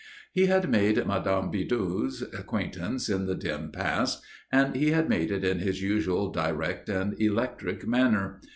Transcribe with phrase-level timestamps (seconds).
[0.33, 5.43] He had made Madame Bidoux's acquaintance in the dim past; and he had made it
[5.43, 8.41] in his usual direct and electric manner.